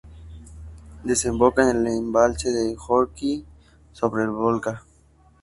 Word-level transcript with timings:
Desemboca 1.03 1.61
en 1.69 1.85
el 1.85 1.85
embalse 1.93 2.49
de 2.49 2.73
Gorki, 2.73 3.45
sobre 3.91 4.23
el 4.23 4.31
Volga. 4.31 4.83